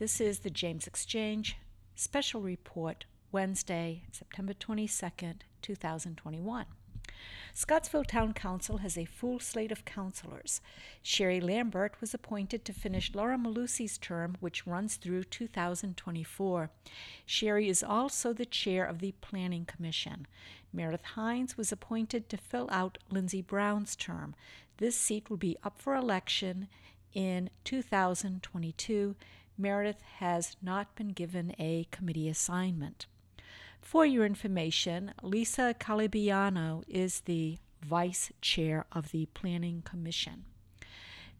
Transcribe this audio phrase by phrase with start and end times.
[0.00, 1.56] This is the James Exchange
[1.94, 6.66] Special Report, Wednesday, September 22nd, 2021.
[7.52, 10.60] Scottsville Town Council has a full slate of councilors.
[11.00, 16.70] Shari Lambert was appointed to finish Laura Mellusi's term, which runs through 2024.
[17.24, 20.26] Shari is also the chair of the Planning Commission.
[20.72, 24.34] Meredith Hynes was appointed to fill out Lindsay Brown's term.
[24.78, 26.66] This seat will be up for election
[27.12, 29.14] in 2022.
[29.56, 33.06] Meredith has not been given a committee assignment.
[33.80, 40.44] For your information, Lisa Calibiano is the vice chair of the Planning Commission.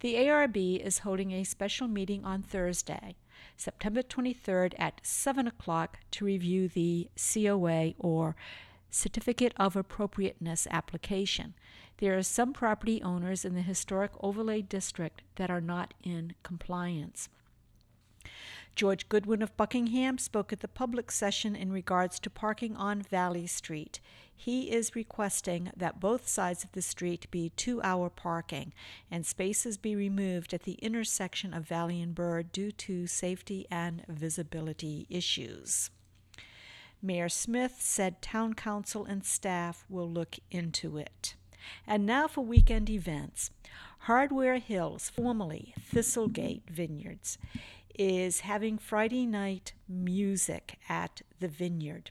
[0.00, 3.16] The ARB is holding a special meeting on Thursday,
[3.56, 8.37] September 23rd at 7 o'clock to review the COA or
[8.90, 11.54] Certificate of Appropriateness application.
[11.98, 17.28] There are some property owners in the Historic Overlay District that are not in compliance.
[18.74, 23.46] George Goodwin of Buckingham spoke at the public session in regards to parking on Valley
[23.46, 24.01] Street.
[24.35, 28.74] He is requesting that both sides of the street be two hour parking
[29.10, 34.04] and spaces be removed at the intersection of Valley and Bird due to safety and
[34.09, 35.91] visibility issues.
[37.01, 41.37] Mayor Smith said town council and staff will look into it.
[41.87, 43.51] And now for weekend events.
[44.01, 47.38] Hardware Hills, formerly Thistle Gate Vineyards,
[47.95, 52.10] is having Friday night music at the Vineyard.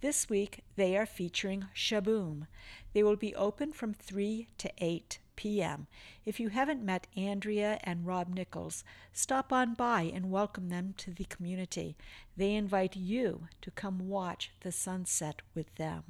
[0.00, 2.46] This week they are featuring Sh'Boom.
[2.92, 5.86] They will be open from 3 to 8 p.m.
[6.24, 11.10] If you haven't met Andrea and Rob Nickels, stop on by and welcome them to
[11.10, 11.96] the community.
[12.36, 16.04] They invite you to come watch the sunset with them.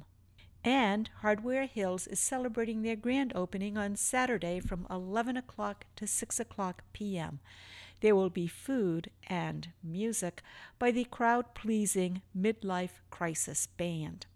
[0.63, 6.39] And Hardware Hills is celebrating their grand opening on Saturday from 11 o'clock to 6
[6.39, 7.39] o'clock p.m.
[8.05, 10.43] There will be food and music
[10.77, 14.27] by the crowd pleasing Midlife Crisis Band.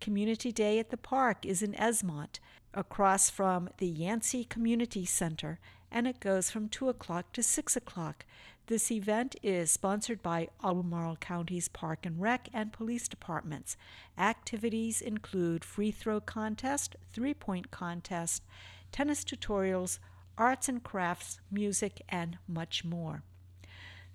[0.00, 2.40] Community Day at the Park is in Esmont,
[2.72, 5.58] across from the Yancey Community Center,
[5.92, 8.24] and it goes from 2 o'clock to 6 o'clock.
[8.68, 13.76] This event is sponsored by Albemarle County's Park and Rec and Police Departments.
[14.16, 18.44] Activities include free throw contest, three point contest,
[18.92, 19.98] tennis tutorials,
[20.36, 23.22] arts and crafts, music, and much more.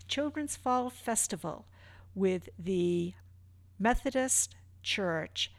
[0.08, 1.66] Children's Fall Festival
[2.16, 3.14] with the
[3.78, 5.52] Methodist Church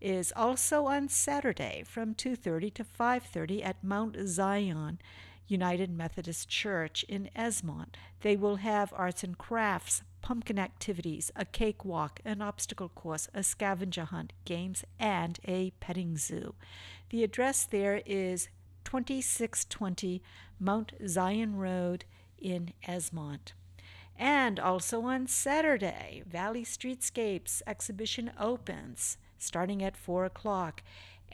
[0.00, 4.98] is also on Saturday from 2:30 to 5:30 at Mount Zion
[5.46, 7.94] United Methodist Church in Esmont.
[8.20, 14.06] They will have arts and crafts, pumpkin activities, a cakewalk, an obstacle course, a scavenger
[14.06, 16.54] hunt, games, and a petting zoo.
[17.10, 18.48] The address there is
[18.84, 20.22] 2620
[20.58, 22.04] Mount Zion Road
[22.38, 23.52] in Esmont.
[24.16, 30.82] And also on Saturday, Valley Streetscapes exhibition opens starting at 4 o'clock.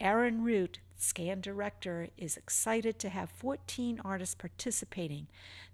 [0.00, 5.26] Aaron Root, SCAN director, is excited to have 14 artists participating.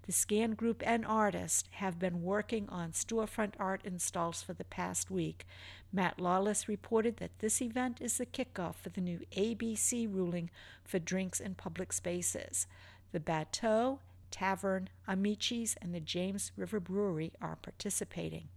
[0.07, 5.11] The SCAN group and artists have been working on storefront art installs for the past
[5.11, 5.45] week.
[5.93, 10.49] Matt Lawless reported that this event is the kickoff for the new ABC ruling
[10.83, 12.65] for drinks in public spaces.
[13.11, 13.99] The Bateau,
[14.31, 18.47] Tavern, Amici's, and the James River Brewery are participating.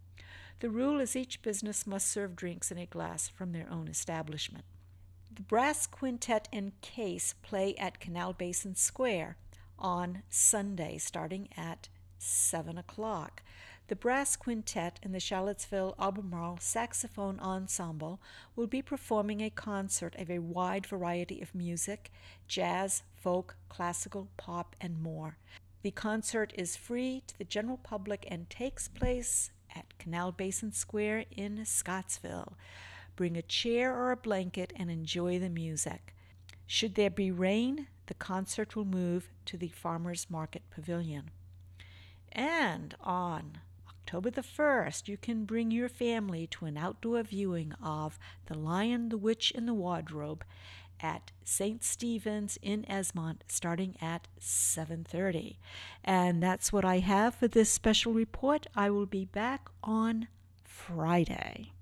[0.60, 4.64] The rule is each business must serve drinks in a glass from their own establishment.
[5.38, 9.36] The Brass Quintet and CASE play at Canal Basin Square
[9.78, 11.88] on Sunday starting at
[12.18, 13.44] 7 o'clock.
[13.86, 18.20] The Brass Quintet and the Charlottesville Albemarle Saxophone Ensemble
[18.56, 22.10] will be performing a concert of a wide variety of music
[22.48, 25.38] jazz, folk, classical, pop, and more.
[25.82, 31.26] The concert is free to the general public and takes place at Canal Basin Square
[31.30, 32.56] in Scottsville.
[33.18, 36.14] Bring a chair or a blanket and enjoy the music.
[36.68, 41.32] Should there be rain, the concert will move to the Farmers Market Pavilion.
[42.30, 43.58] And on
[43.88, 49.08] October the 1st, you can bring your family to an outdoor viewing of The Lion,
[49.08, 50.44] the Witch, and the Wardrobe
[51.00, 51.82] at St.
[51.82, 55.58] Stephen's in Esmont starting at 7:30.
[56.04, 58.68] And that's what I have for this special report.
[58.76, 60.28] I will be back on
[60.62, 61.72] Friday.